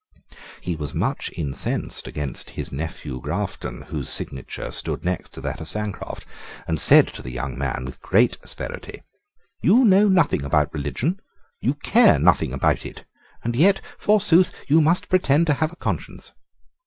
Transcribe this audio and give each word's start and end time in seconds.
He 0.61 0.75
was 0.75 0.95
much 0.95 1.29
incensed 1.37 2.07
against 2.07 2.49
his 2.49 2.71
nephew 2.71 3.19
Grafton, 3.21 3.83
whose 3.89 4.09
signature 4.09 4.71
stood 4.71 5.05
next 5.05 5.29
to 5.35 5.41
that 5.41 5.61
of 5.61 5.67
Sancroft, 5.69 6.25
and 6.67 6.81
said 6.81 7.07
to 7.09 7.21
the 7.21 7.29
young 7.29 7.55
man, 7.55 7.85
with 7.85 8.01
great 8.01 8.35
asperity, 8.41 9.03
"You 9.61 9.85
know 9.85 10.07
nothing 10.07 10.43
about 10.43 10.73
religion; 10.73 11.19
you 11.59 11.75
care 11.75 12.17
nothing 12.17 12.51
about 12.51 12.83
it; 12.83 13.05
and 13.43 13.55
yet, 13.55 13.79
forsooth, 13.99 14.51
you 14.67 14.81
must 14.81 15.07
pretend 15.07 15.45
to 15.45 15.53
have 15.53 15.71
a 15.71 15.75
conscience." 15.75 16.31